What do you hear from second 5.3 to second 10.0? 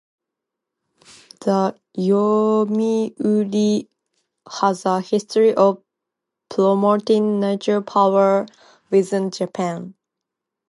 of promoting nuclear power within Japan.